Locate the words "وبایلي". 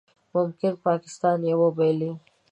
1.61-2.11